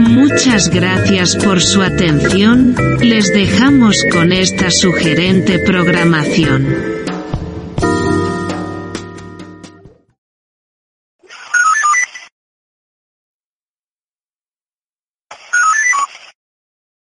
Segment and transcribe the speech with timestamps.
[0.00, 7.04] Muchas gracias por su atención, les dejamos con esta sugerente programación.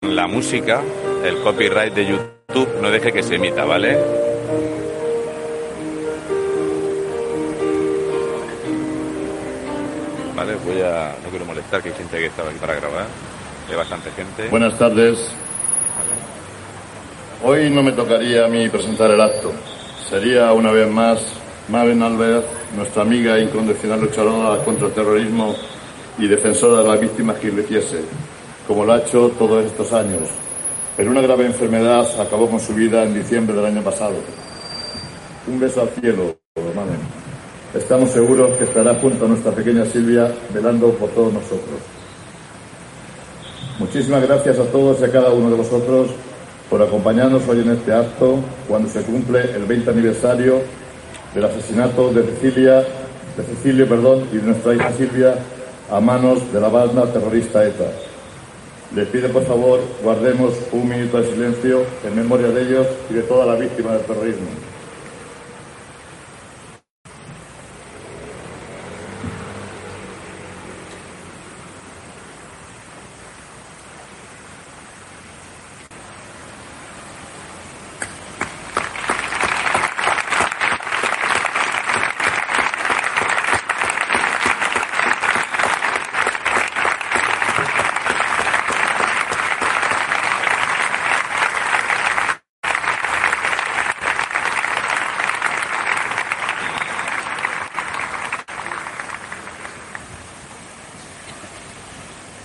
[0.02, 0.82] La música,
[1.24, 3.98] el copyright de YouTube no deje que se emita, ¿vale?
[10.36, 11.16] Vale, voy a.
[11.24, 13.06] No quiero molestar, que hay gente que estaba aquí para grabar.
[13.70, 14.48] Hay bastante gente.
[14.50, 15.30] Buenas tardes.
[17.44, 19.52] Hoy no me tocaría a mí presentar el acto.
[20.10, 21.20] Sería una vez más
[21.68, 22.44] Mabel Alves,
[22.76, 25.56] nuestra amiga e incondicional luchadora contra el terrorismo
[26.18, 28.02] y defensora de las víctimas que lo hiciese,
[28.68, 30.30] como lo ha hecho todos estos años.
[30.96, 34.16] Pero una grave enfermedad acabó con su vida en diciembre del año pasado.
[35.48, 36.36] Un beso al cielo,
[36.76, 37.23] Mabel.
[37.74, 41.80] Estamos seguros que estará junto a nuestra pequeña Silvia velando por todos nosotros.
[43.80, 46.10] Muchísimas gracias a todos y a cada uno de vosotros
[46.70, 50.62] por acompañarnos hoy en este acto cuando se cumple el 20 aniversario
[51.34, 52.76] del asesinato de Cecilia,
[53.36, 55.36] de Cecilio, perdón, y de nuestra hija Silvia
[55.90, 57.92] a manos de la banda terrorista ETA.
[58.96, 63.24] Les pido por favor guardemos un minuto de silencio en memoria de ellos y de
[63.24, 64.48] todas las víctimas del terrorismo.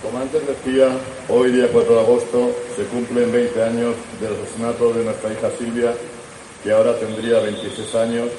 [0.09, 0.21] Como
[0.79, 0.97] decía,
[1.27, 5.93] hoy día 4 de agosto se cumplen 20 años del asesinato de nuestra hija Silvia,
[6.63, 8.29] que ahora tendría 26 años,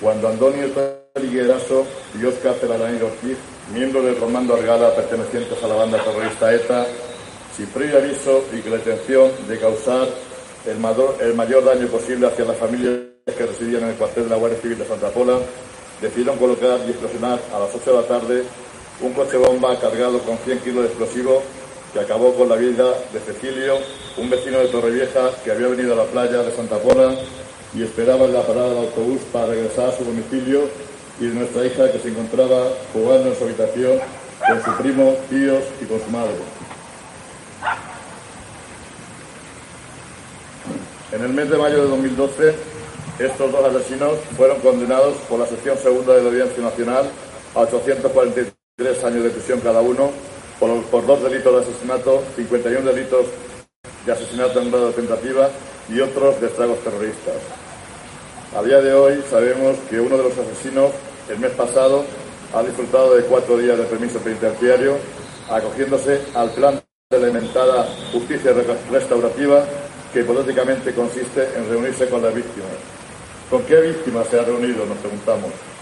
[0.00, 0.68] cuando Antonio
[1.14, 1.86] Peligueraso
[2.20, 3.38] y Oscar Celarán Ortiz,
[3.72, 6.86] miembros del Comando Argala pertenecientes a la banda terrorista ETA,
[7.56, 10.08] sin previo aviso y con la intención de causar
[10.66, 12.96] el mayor, el mayor daño posible hacia las familias
[13.26, 15.38] que residían en el cuartel de la Guardia Civil de Santa Pola,
[16.00, 18.44] decidieron colocar y explosionar a las 8 de la tarde
[19.00, 21.42] un coche bomba cargado con 100 kilos de explosivo
[21.92, 23.78] que acabó con la vida de Cecilio,
[24.16, 27.14] un vecino de Torrevieja que había venido a la playa de Santa Pola
[27.74, 30.68] y esperaba en la parada del autobús para regresar a su domicilio
[31.20, 33.98] y de nuestra hija que se encontraba jugando en su habitación
[34.46, 36.34] con su primo, tíos y con su madre.
[41.12, 42.54] En el mes de mayo de 2012,
[43.18, 47.08] estos dos asesinos fueron condenados por la sección segunda de la Audiencia Nacional
[47.54, 50.10] a 843 años de prisión cada uno
[50.60, 53.24] por, por dos delitos de asesinato, 51 delitos
[54.04, 55.48] de asesinato en grado de tentativa
[55.88, 57.36] y otros de estragos terroristas.
[58.54, 60.90] A día de hoy sabemos que uno de los asesinos,
[61.30, 62.04] el mes pasado,
[62.52, 64.98] ha disfrutado de cuatro días de permiso penitenciario,
[65.48, 66.78] acogiéndose al plan
[67.08, 68.52] de elementada justicia
[68.90, 69.64] restaurativa
[70.12, 72.76] que hipotéticamente consiste en reunirse con las víctimas.
[73.48, 74.84] ¿Con qué víctimas se ha reunido?
[74.84, 75.75] Nos preguntamos.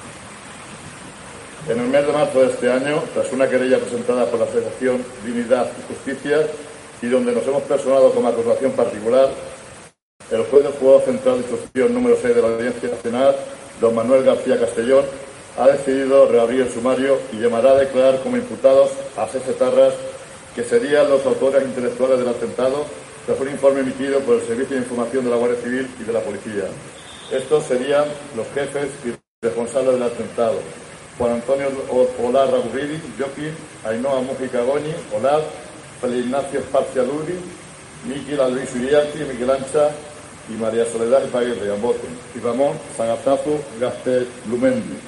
[1.66, 5.02] En el mes de marzo de este año, tras una querella presentada por la Asociación
[5.24, 6.46] Dignidad y Justicia
[7.00, 9.30] y donde nos hemos personado como acusación particular,
[10.30, 13.36] el juez del Juzgado Central de Instrucción número 6 de la Audiencia Nacional,
[13.80, 15.06] don Manuel García Castellón,
[15.56, 19.94] ha decidido reabrir el sumario y llamará a declarar como imputados a seis etarras
[20.54, 22.84] que serían los autores intelectuales del atentado
[23.24, 26.12] tras un informe emitido por el Servicio de Información de la Guardia Civil y de
[26.12, 26.64] la Policía.
[27.32, 28.04] Estos serían
[28.36, 30.58] los jefes y responsables del atentado.
[31.18, 31.68] Juan Antonio
[32.22, 35.42] Olar Ragurridi, Joaquín, Ainhoa Mújica Goñi, Olar,
[36.00, 37.38] Feliz Ignacio Esparcia Luri,
[38.08, 39.90] Miquel Alvis Uriarte, Miguel Ancha
[40.48, 44.98] y María Soledad Ipaguirre, Ambote, y Ramón Sagatazo Gaste Lumendi.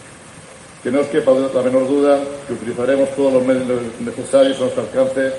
[0.87, 4.83] que no os quepa la menor duda que utilizaremos todos los medios necesarios a nuestro
[4.83, 5.33] alcance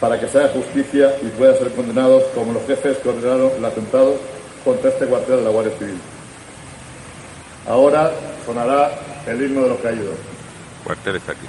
[0.00, 3.64] para que se haga justicia y puedan ser condenados como los jefes que ordenaron el
[3.64, 4.16] atentado
[4.64, 6.00] contra este cuartel de la Guardia Civil.
[7.68, 8.10] Ahora
[8.44, 8.90] sonará
[9.30, 10.14] el himno de los caídos.
[10.84, 11.46] Cuartel está aquí.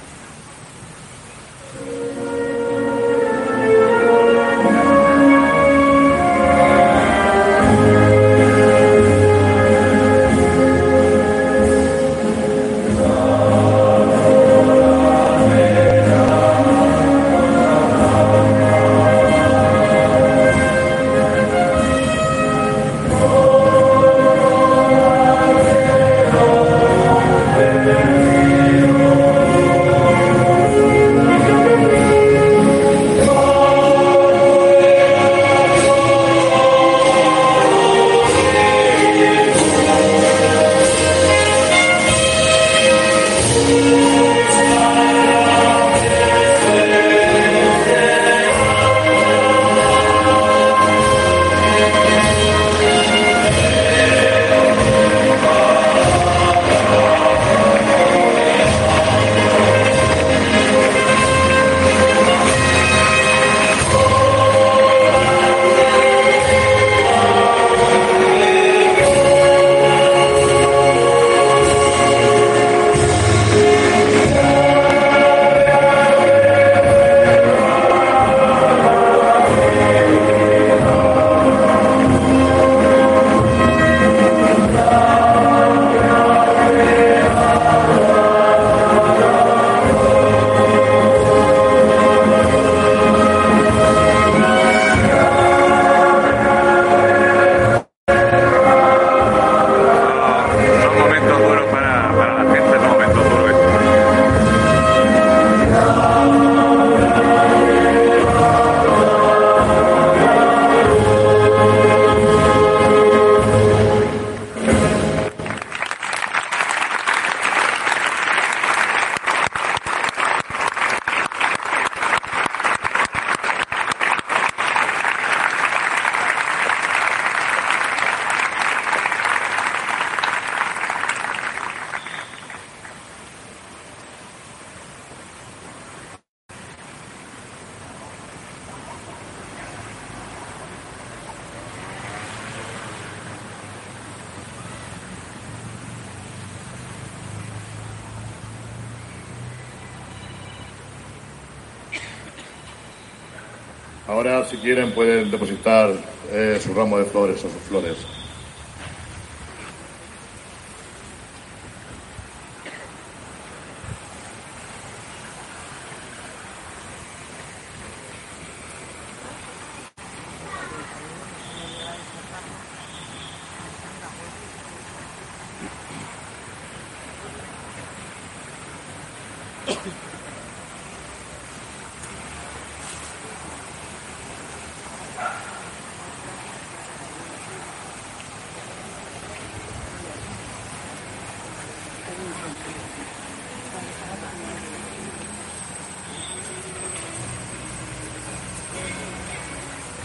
[154.10, 155.92] Ahora, si quieren, pueden depositar
[156.32, 157.96] eh, su ramo de flores o sus flores.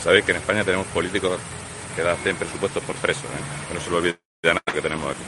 [0.05, 1.39] Sabéis que en España tenemos políticos
[1.95, 3.67] que hacen presupuestos por presos, ¿eh?
[3.67, 5.24] que no se lo olvide a nada que tenemos aquí.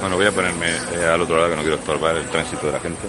[0.00, 2.72] Bueno, voy a ponerme eh, al otro lado que no quiero estorbar el tránsito de
[2.72, 3.08] la gente.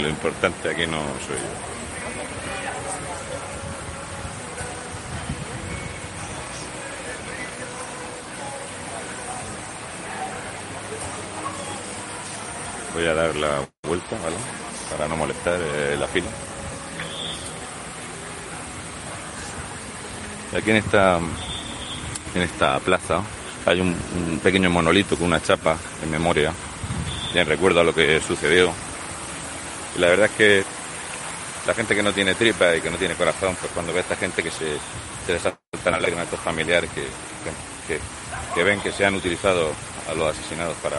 [0.00, 1.68] Lo importante aquí no soy yo.
[12.94, 14.36] Voy a dar la vuelta, ¿vale?
[14.90, 16.28] Para no molestar eh, la fila.
[20.56, 21.18] Aquí en esta,
[22.34, 23.22] en esta plaza
[23.68, 23.94] hay un,
[24.42, 26.52] pequeño monolito con una chapa en memoria,
[27.34, 28.72] en recuerdo a lo que sucedió.
[29.96, 30.64] Y la verdad es que
[31.66, 34.02] la gente que no tiene tripa y que no tiene corazón, pues cuando ve a
[34.02, 34.78] esta gente que se,
[35.26, 37.04] se les saltan a estos familiares que,
[38.54, 39.72] que, ven que se han utilizado
[40.10, 40.98] a los asesinados para,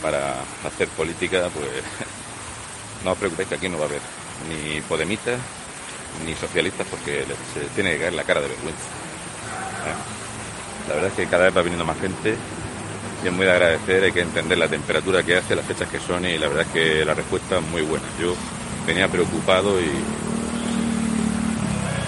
[0.00, 0.36] para
[0.66, 1.68] hacer política, pues
[3.04, 4.00] no os preocupéis que aquí no va a haber
[4.48, 5.38] ni podemitas
[6.24, 8.84] ni socialistas porque se tiene que caer la cara de vergüenza.
[9.86, 10.23] ¿eh?
[10.88, 12.36] La verdad es que cada vez va viniendo más gente
[13.22, 15.98] y es muy de agradecer, hay que entender la temperatura que hace, las fechas que
[15.98, 18.04] son y la verdad es que la respuesta es muy buena.
[18.20, 18.34] Yo
[18.86, 19.90] venía preocupado y,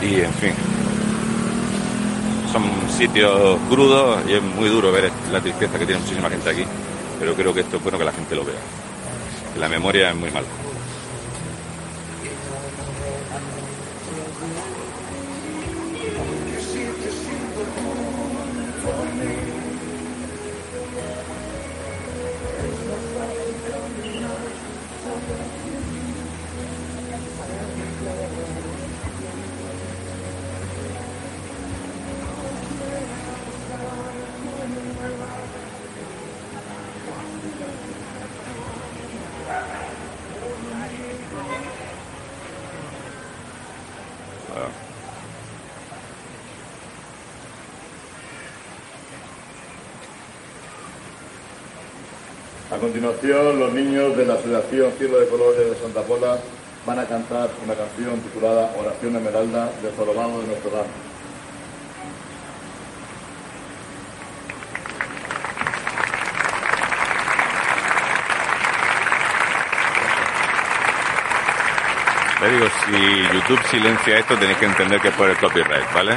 [0.07, 0.53] y en fin,
[2.53, 2.65] son
[2.99, 6.65] sitios crudos y es muy duro ver la tristeza que tiene muchísima gente aquí,
[7.19, 8.61] pero creo que esto es bueno que la gente lo vea.
[9.59, 10.47] La memoria es muy mala.
[52.69, 56.37] A continuación, los niños de la Asociación Cielo de Colores de Santa Pola
[56.85, 60.89] van a cantar una canción titulada Oración Esmeralda de Zorobado de Nuestro Dame.
[72.43, 76.17] Le digo, si YouTube silencia esto, tenéis que entender que es por el copyright, ¿vale?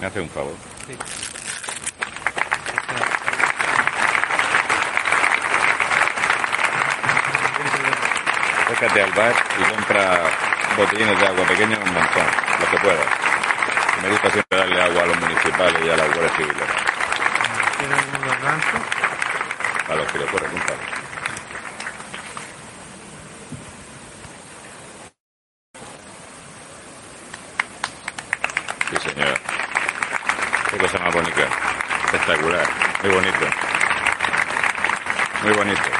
[0.00, 0.54] ¿Me hace un favor?
[0.86, 0.96] Sí.
[8.64, 10.20] Acércate al bar y compra
[10.76, 12.26] botellines de agua pequeños un montón,
[12.60, 13.06] lo que puedas.
[14.02, 16.68] Me gusta siempre darle agua a los municipales y a las guardias civiles.
[17.78, 18.80] ¿Tienen unos ganchos?
[19.88, 20.98] A los que le ocurre, compadre.
[28.90, 29.34] Sí, señora.
[30.70, 31.48] Qué cosa más bonita.
[32.04, 32.66] Espectacular.
[33.02, 33.46] Muy bonito.
[35.42, 35.90] Muy bonito.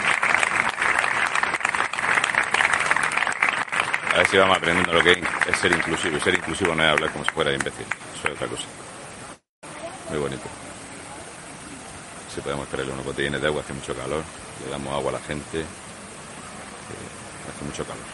[4.29, 5.13] A ver si vamos aprendiendo lo que
[5.49, 6.17] es ser inclusivo.
[6.19, 7.87] Y ser inclusivo no es hablar como si fuera de imbécil.
[8.15, 8.65] Eso es otra cosa.
[10.11, 10.43] Muy bonito.
[12.35, 14.23] Si podemos traerle unos botellines de agua, hace mucho calor.
[14.65, 15.61] Le damos agua a la gente.
[15.61, 15.65] eh,
[17.49, 18.05] hace mucho calor.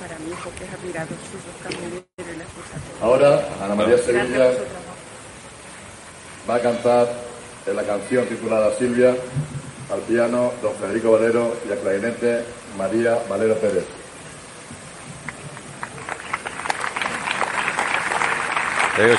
[0.00, 2.80] Para mi hijo que es admirado sus dos camioneros y las cosas.
[3.00, 4.98] Ahora, Ana María Sevilla Gracias por su trabajo.
[6.84, 7.24] Va a cantar
[7.66, 9.16] en la canción titulada Silvia
[9.92, 12.44] al piano don Federico Valero y al clarinete
[12.76, 13.84] María Valero Pérez.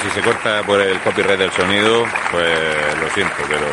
[0.01, 3.65] Si se corta por el copyright del sonido, pues lo siento, pero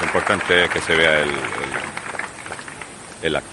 [0.00, 1.36] lo importante es que se vea el, el,
[3.22, 3.51] el acto.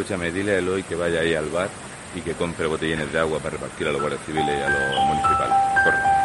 [0.00, 1.68] Escúchame, dile a Eloy que vaya ahí al bar
[2.14, 5.04] y que compre botellines de agua para repartir a los guardias civiles y a los
[5.04, 5.56] municipales.
[5.84, 6.20] Corre.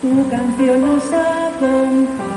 [0.00, 2.27] Tu canción nos 奔跑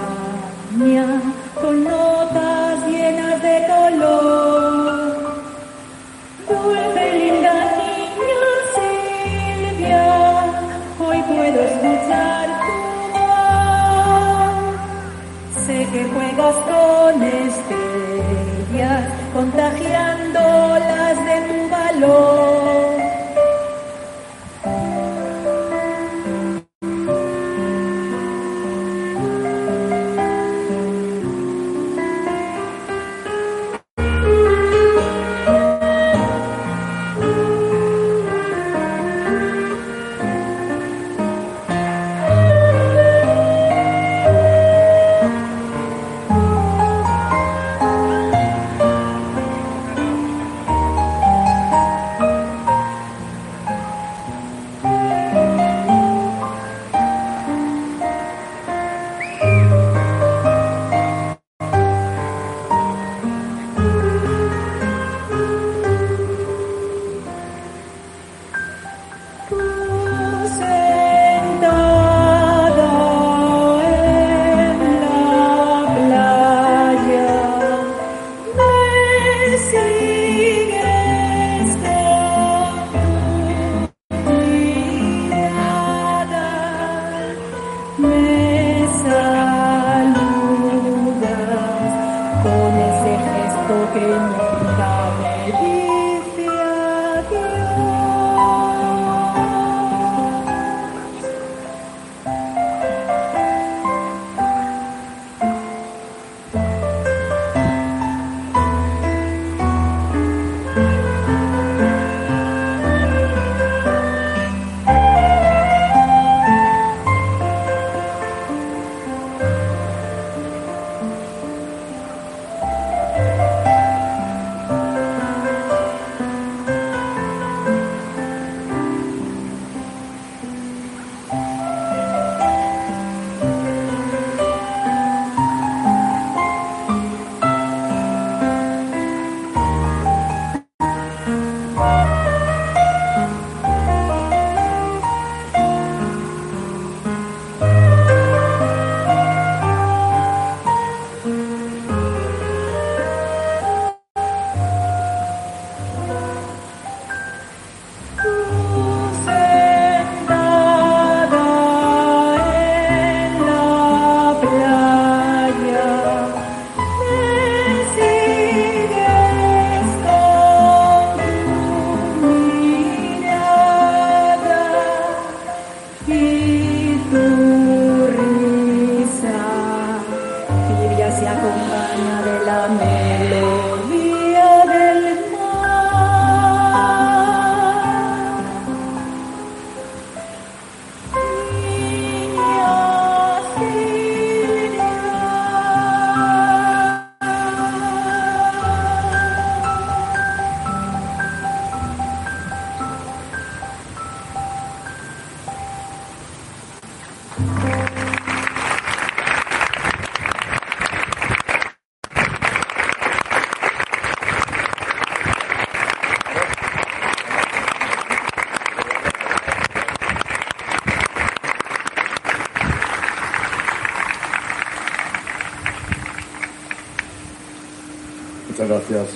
[228.51, 229.07] Muchas gracias.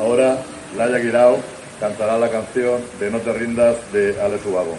[0.00, 0.38] Ahora,
[0.78, 1.36] Laia Guirao
[1.78, 4.78] cantará la canción de No te rindas de Alex Ubago.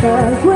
[0.00, 0.49] says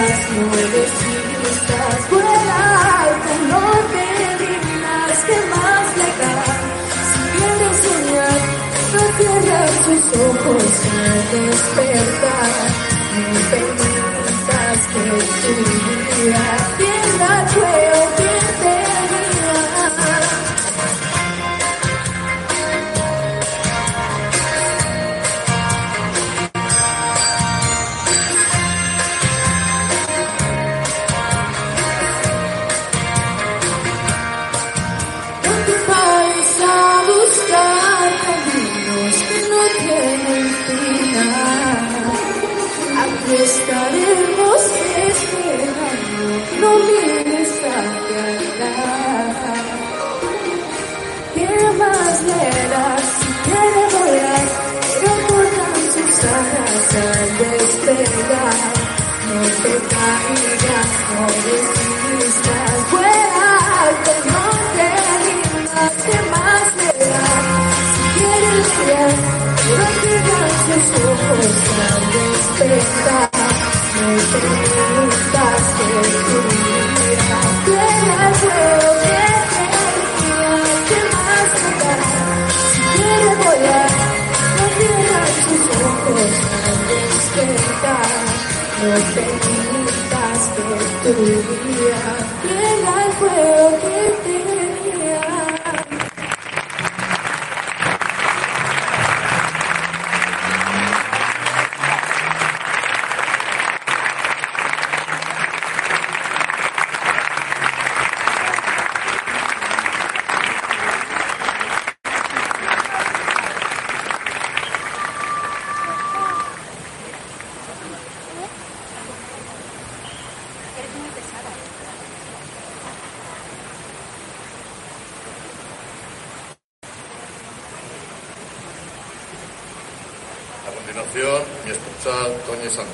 [0.00, 6.36] las nubes y vuelar con lo que adivinas que más le da.
[7.10, 8.40] Si quieres soñar,
[8.94, 10.64] no cierres tus ojos
[10.96, 12.89] al despertar.
[56.82, 57.49] sun.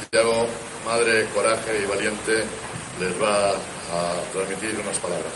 [0.06, 0.46] Santiago,
[0.84, 2.44] madre coraje y valiente,
[3.00, 5.32] les va a transmitir unas palabras.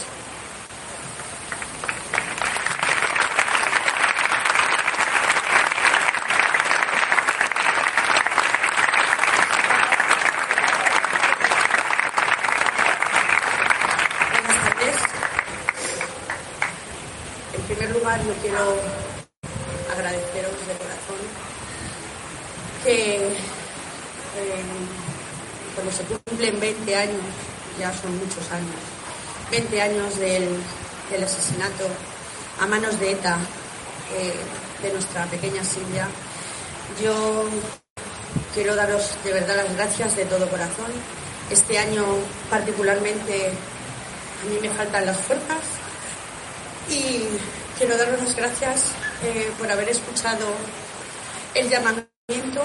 [14.31, 14.97] Buenas tardes.
[17.55, 18.77] En primer lugar, yo quiero
[19.91, 21.17] agradeceros de corazón
[22.85, 23.61] que
[24.37, 24.63] eh,
[25.75, 27.21] cuando se cumplen 20 años,
[27.79, 28.81] ya son muchos años,
[29.51, 30.49] 20 años del,
[31.11, 31.87] del asesinato
[32.61, 33.39] a manos de ETA
[34.15, 34.35] eh,
[34.83, 36.09] de nuestra pequeña Silvia,
[37.03, 37.49] yo
[38.55, 40.91] quiero daros de verdad las gracias de todo corazón.
[41.51, 42.05] Este año
[42.49, 45.61] particularmente a mí me faltan las fuerzas
[46.89, 47.25] y
[47.79, 48.83] quiero daros las gracias
[49.25, 50.47] eh, por haber escuchado
[51.55, 52.63] el llamamiento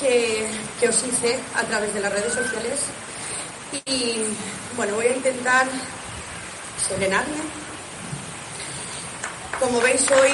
[0.00, 0.46] que,
[0.80, 2.80] que os hice a través de las redes sociales
[3.86, 4.24] y
[4.76, 5.66] bueno, voy a intentar
[6.88, 7.36] serenarme.
[9.60, 10.32] Como veis hoy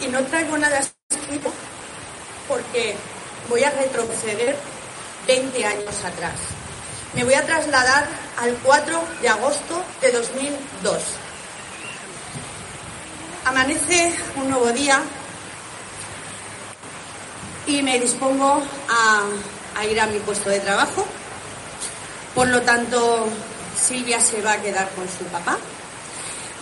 [0.00, 1.52] y no traigo nada escrito
[2.48, 2.94] porque
[3.48, 4.56] voy a retroceder
[5.26, 6.34] 20 años atrás.
[7.14, 8.06] Me voy a trasladar
[8.38, 11.23] al 4 de agosto de 2002.
[13.44, 15.02] Amanece un nuevo día
[17.66, 21.04] y me dispongo a, ir a mi puesto de trabajo.
[22.34, 23.26] Por lo tanto,
[23.76, 25.58] Silvia se va a quedar con su papá.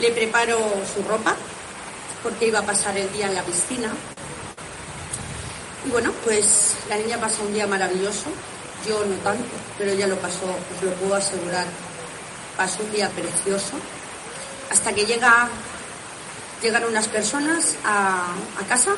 [0.01, 0.59] Le preparo
[0.93, 1.37] su ropa
[2.23, 3.93] porque iba a pasar el día en la piscina.
[5.87, 8.27] Y bueno, pues la niña pasa un día maravilloso.
[8.87, 9.45] Yo no tanto,
[9.79, 11.67] pero ella lo pasó, os lo puedo asegurar.
[12.57, 13.75] Pasó un día precioso.
[14.71, 15.49] Hasta que llega,
[16.63, 18.93] llegan unas personas a, a casa.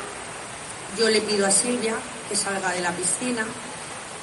[0.97, 1.95] Yo le pido a Silvia
[2.29, 3.45] que salga de la piscina.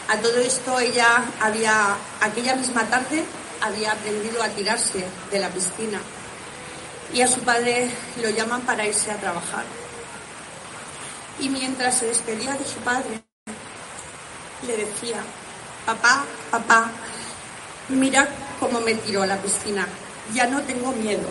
[0.08, 3.24] A todo esto ella había, aquella misma tarde,
[3.60, 6.00] había aprendido a tirarse de la piscina
[7.12, 7.90] y a su padre
[8.22, 9.64] lo llaman para irse a trabajar.
[11.38, 13.22] Y mientras se despedía de su padre,
[14.66, 15.22] le decía,
[15.84, 16.90] papá, papá,
[17.88, 18.28] mira
[18.58, 19.86] cómo me tiró a la piscina,
[20.32, 21.28] ya no tengo miedo.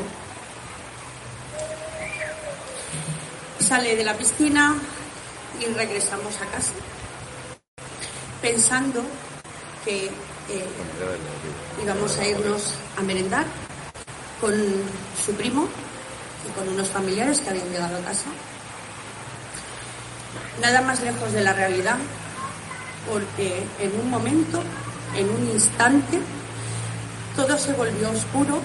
[3.62, 4.76] Sale de la piscina
[5.62, 6.74] y regresamos a casa,
[8.41, 9.02] pensando
[9.86, 10.65] que eh,
[11.82, 13.45] íbamos a irnos a merendar
[14.41, 14.54] con
[15.24, 15.69] su primo
[16.47, 18.26] y con unos familiares que habían llegado a casa.
[20.60, 21.97] Nada más lejos de la realidad,
[23.10, 24.62] porque en un momento,
[25.15, 26.19] en un instante,
[27.38, 28.60] todo se volvió oscuro,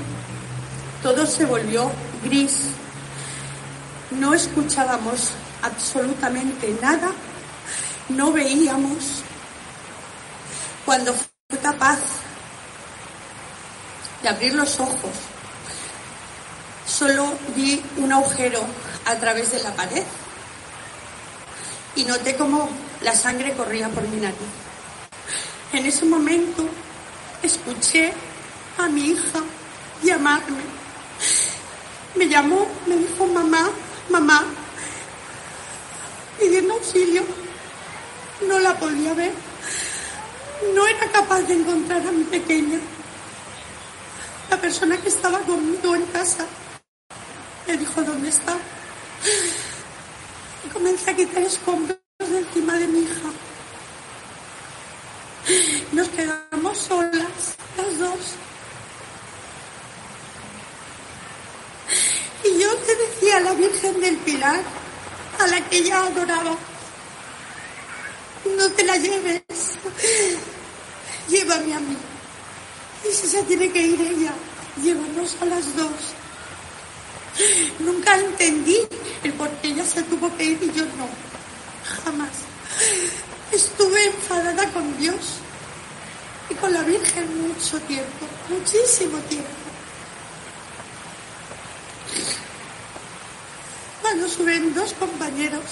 [1.02, 1.92] todo se volvió
[2.24, 2.70] gris.
[4.10, 7.10] No escuchábamos absolutamente nada,
[8.08, 9.22] no veíamos.
[10.84, 11.98] Cuando fue capaz
[14.22, 15.10] de abrir los ojos,
[16.86, 18.60] solo vi un agujero
[19.06, 20.04] a través de la pared
[21.96, 22.68] y noté como
[23.02, 24.38] la sangre corría por mi nariz.
[25.72, 26.68] En ese momento
[27.42, 28.12] escuché
[28.78, 29.40] a mi hija
[30.02, 30.62] llamarme.
[32.14, 33.68] Me llamó, me dijo mamá,
[34.10, 34.44] mamá,
[36.38, 37.22] pidiendo auxilio.
[38.48, 39.32] No la podía ver.
[40.74, 42.78] No era capaz de encontrar a mi pequeña.
[44.50, 46.46] La persona que estaba conmigo en casa
[47.66, 48.56] me dijo dónde está.
[50.64, 53.30] Y comencé a quitar escombros de encima de mi hija.
[55.92, 58.34] Nos quedamos solas, las dos.
[62.44, 64.60] Y yo te decía a la Virgen del Pilar,
[65.38, 66.56] a la que ella adoraba,
[68.56, 69.42] no te la lleves,
[71.28, 71.96] llévame a mí.
[73.04, 74.32] Y si se tiene que ir ella,
[74.82, 75.90] llévanos a las dos.
[77.78, 78.78] Nunca entendí
[79.22, 81.08] el por qué ella se tuvo que ir y yo no.
[82.04, 82.30] Jamás.
[83.52, 85.40] Estuve enfadada con Dios
[86.48, 89.65] y con la Virgen mucho tiempo, muchísimo tiempo.
[94.56, 95.64] Dos compañeros,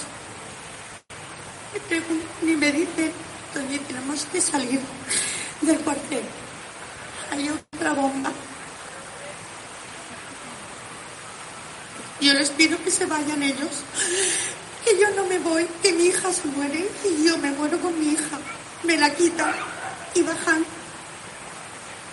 [1.89, 3.11] me y me dicen,
[3.51, 4.79] Toñi, tenemos que salir
[5.61, 6.23] del cuartel.
[7.31, 8.31] Hay otra bomba.
[12.21, 13.83] Yo les pido que se vayan ellos,
[14.83, 17.99] que yo no me voy, que mi hija se muere y yo me muero con
[17.99, 18.39] mi hija.
[18.83, 19.51] Me la quitan
[20.13, 20.63] y bajan.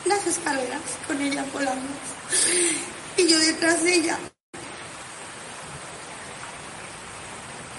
[0.07, 1.89] las escaleras con ella volando.
[3.19, 4.19] Y yo detrás de ella,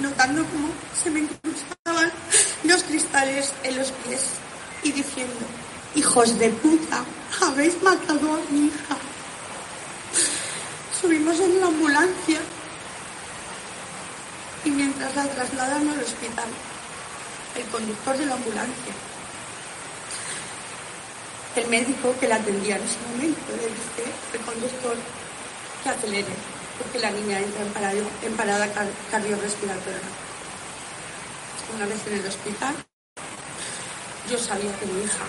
[0.04, 0.68] notando cómo
[1.02, 2.12] se me cruzaban
[2.66, 4.22] los cristales en los pies
[4.84, 5.46] y diciendo,
[5.96, 7.04] hijos de puta,
[7.42, 8.98] habéis matado a mi hija.
[11.00, 12.40] Subimos en la ambulancia
[14.66, 16.50] y mientras la trasladan al hospital,
[17.56, 18.94] el conductor de la ambulancia,
[21.56, 24.98] el médico que la atendía en ese momento, le dice al conductor
[25.82, 26.53] que acelere,
[26.84, 30.00] porque la niña entra en, parado- en parada car- cardiorrespiratoria.
[31.76, 32.76] Una vez en el hospital,
[34.30, 35.26] yo sabía que mi hija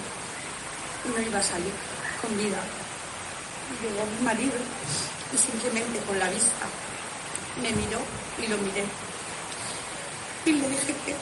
[1.14, 1.72] no iba a salir
[2.20, 2.58] con vida.
[3.82, 4.52] Llegó mi marido
[5.32, 6.66] y simplemente con la vista
[7.62, 7.98] me miró
[8.42, 8.84] y lo miré.
[10.46, 11.16] Y le dije que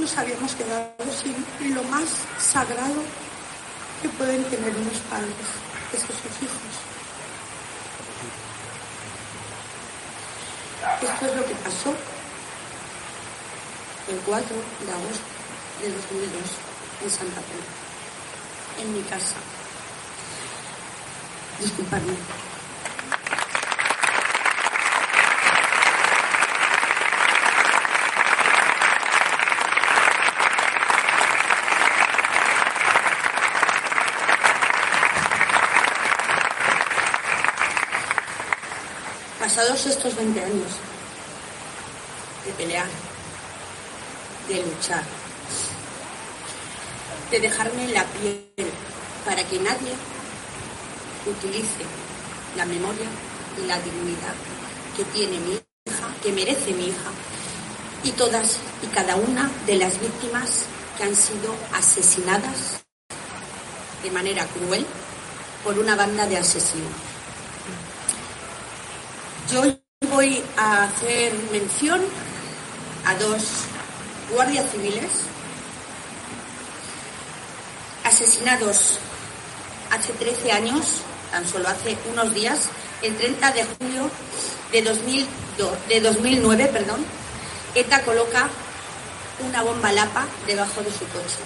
[0.00, 2.08] nos habíamos quedado sin lo más
[2.40, 3.02] sagrado
[4.00, 5.34] que pueden tener unos padres,
[5.90, 6.87] que son sus hijos.
[11.00, 11.94] Esto es lo que pasó
[14.08, 15.24] el 4 de agosto
[15.80, 16.42] de 2002
[17.04, 19.36] en Santa Fe, en mi casa.
[21.60, 22.14] Disculpadme.
[39.38, 40.87] Pasados estos 20 años
[42.44, 42.86] de pelear,
[44.48, 45.04] de luchar,
[47.30, 48.70] de dejarme la piel
[49.24, 49.92] para que nadie
[51.26, 51.84] utilice
[52.56, 53.08] la memoria
[53.62, 54.34] y la dignidad
[54.96, 57.10] que tiene mi hija, que merece mi hija,
[58.04, 60.64] y todas y cada una de las víctimas
[60.96, 62.82] que han sido asesinadas
[64.02, 64.86] de manera cruel
[65.64, 66.92] por una banda de asesinos.
[69.50, 69.62] Yo
[70.10, 72.00] voy a hacer mención
[73.08, 73.42] a dos
[74.30, 75.08] guardias civiles
[78.04, 78.98] asesinados
[79.90, 80.84] hace 13 años,
[81.30, 82.68] tan solo hace unos días,
[83.00, 84.10] el 30 de julio
[84.72, 87.02] de, 2002 de 2009, perdón,
[87.74, 88.50] ETA coloca
[89.40, 91.40] una bomba lapa debajo de su coche.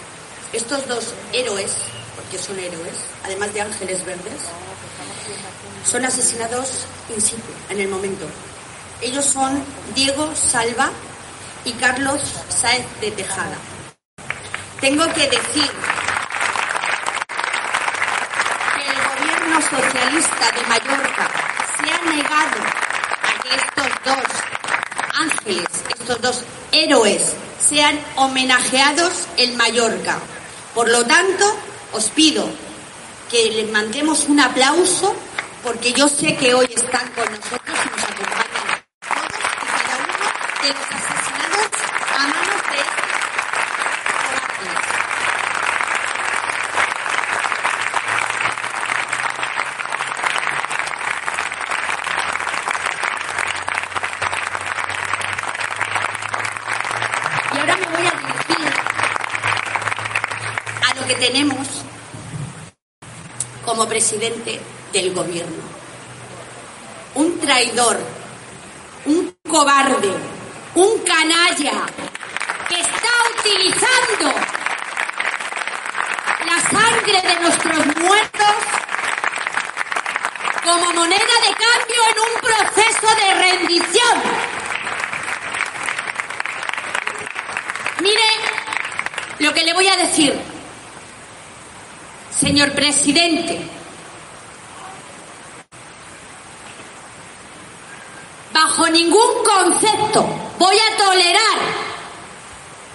[0.52, 1.70] Estos dos héroes,
[2.16, 4.40] porque son héroes, además de ángeles verdes,
[5.88, 8.26] son asesinados in situ, en el momento.
[9.00, 9.62] Ellos son
[9.94, 10.90] Diego Salva
[11.64, 13.56] y Carlos Sáez de Tejada.
[14.80, 15.70] Tengo que decir
[18.74, 21.30] que el gobierno socialista de Mallorca
[21.78, 22.60] se ha negado
[23.22, 24.24] a que estos dos
[25.14, 30.18] ángeles, estos dos héroes, sean homenajeados en Mallorca.
[30.74, 31.56] Por lo tanto,
[31.92, 32.48] os pido
[33.30, 35.14] que les mandemos un aplauso
[35.62, 39.30] porque yo sé que hoy están con nosotros y nos acompañan todos
[39.62, 40.26] y cada uno
[40.62, 41.70] de los asesinados
[42.10, 43.08] a manos de estos
[44.18, 44.82] corazones.
[57.52, 58.72] Y ahora me voy a dirigir
[60.82, 61.68] a lo que tenemos
[63.64, 64.60] como presidente
[64.92, 65.62] del gobierno.
[67.14, 67.98] Un traidor,
[69.06, 70.12] un cobarde,
[70.74, 71.86] un canalla
[72.68, 73.08] que está
[73.38, 74.34] utilizando
[76.46, 78.54] la sangre de nuestros muertos
[80.62, 84.22] como moneda de cambio en un proceso de rendición.
[88.00, 88.28] Mire
[89.38, 90.38] lo que le voy a decir,
[92.38, 93.81] señor presidente.
[98.52, 100.26] Bajo ningún concepto
[100.58, 101.58] voy a tolerar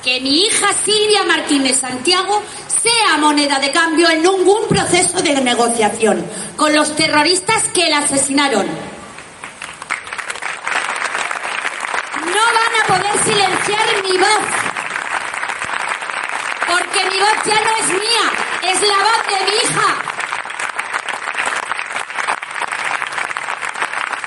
[0.04, 6.26] que mi hija Silvia Martínez Santiago sea moneda de cambio en ningún proceso de negociación
[6.56, 8.66] con los terroristas que la asesinaron.
[12.26, 14.46] No van a poder silenciar mi voz,
[16.68, 18.32] porque mi voz ya no es mía,
[18.64, 19.88] es la voz de mi hija.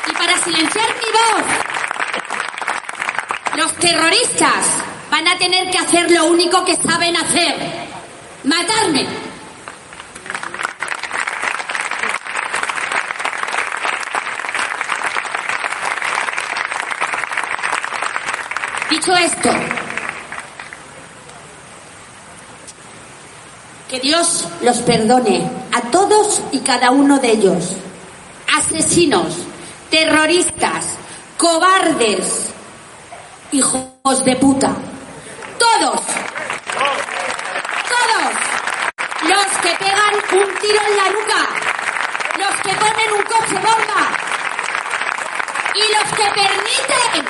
[0.08, 0.99] Y para silenciar
[3.56, 4.64] los terroristas
[5.10, 7.56] van a tener que hacer lo único que saben hacer,
[8.44, 9.06] matarme.
[18.90, 19.50] Dicho esto,
[23.90, 27.70] Que Dios los perdone a todos y cada uno de ellos.
[28.56, 29.34] Asesinos,
[29.90, 30.69] terroristas,
[31.40, 32.52] cobardes,
[33.50, 34.76] hijos de puta.
[35.58, 36.00] Todos.
[37.94, 38.32] Todos.
[39.22, 41.40] Los que pegan un tiro en la nuca.
[42.36, 44.02] Los que ponen un coche bomba.
[45.74, 47.24] Y los que permiten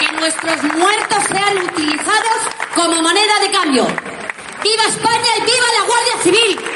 [0.00, 2.40] que nuestros muertos sean utilizados
[2.74, 3.86] como moneda de cambio.
[4.64, 6.68] ¡Viva España y viva la Guardia Civil!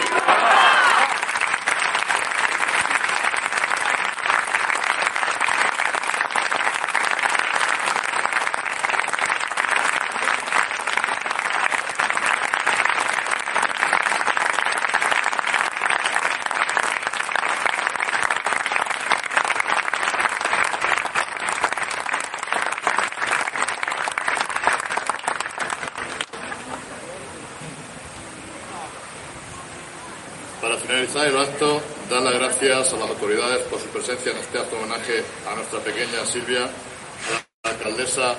[30.63, 32.35] Para finalizar el acto, dar las
[32.83, 36.27] gracias a las autoridades por su presencia en este acto de homenaje a nuestra pequeña
[36.27, 38.35] Silvia, a la alcaldesa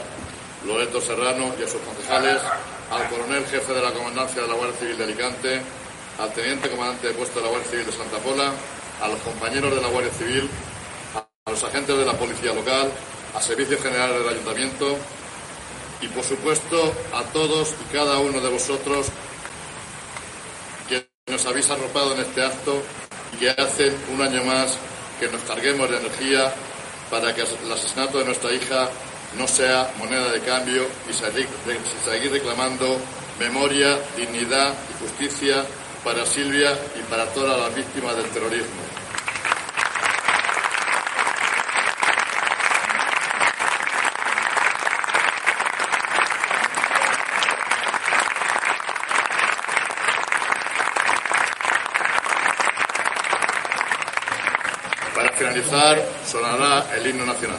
[0.67, 2.41] Loreto Serrano y a sus concejales,
[2.91, 5.61] al coronel jefe de la Comandancia de la Guardia Civil de Alicante,
[6.19, 8.51] al teniente comandante de puesto de la Guardia Civil de Santa Pola,
[9.01, 10.49] a los compañeros de la Guardia Civil,
[11.15, 12.91] a los agentes de la Policía Local,
[13.33, 14.97] a Servicios Generales del Ayuntamiento
[16.01, 19.07] y, por supuesto, a todos y cada uno de vosotros
[20.89, 22.83] que nos habéis arropado en este acto
[23.39, 24.77] que hacen un año más
[25.19, 26.53] que nos carguemos de energía
[27.09, 28.89] para que el asesinato de nuestra hija
[29.37, 31.47] no sea moneda de cambio y seguir,
[32.31, 32.99] reclamando
[33.39, 35.65] memoria, dignidad y justicia
[36.03, 38.92] para Silvia y para todas las víctimas del terrorismo.
[56.23, 57.57] Sonará el himno nacional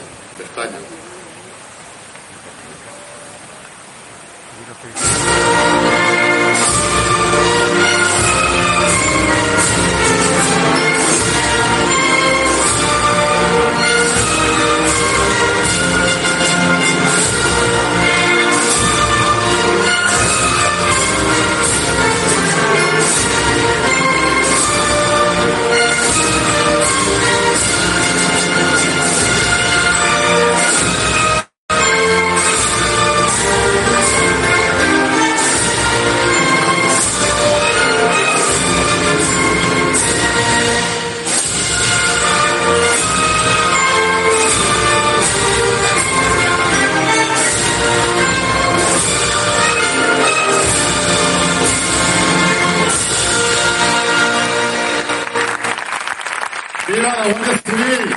[56.95, 58.17] ¡Viva la Guardia Civil!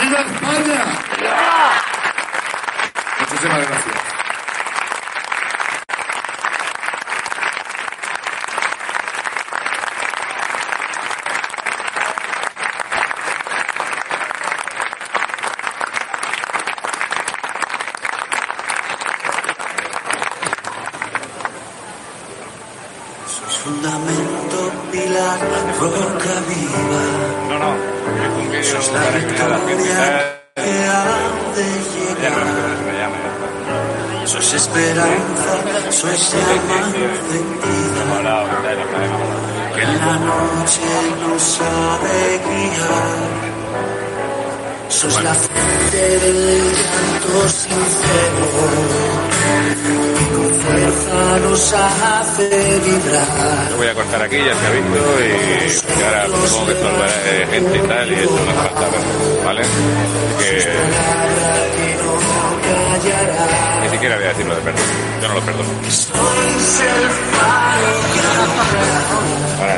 [0.00, 0.84] ¡Viva España!
[3.20, 3.97] Muchísimas gracias.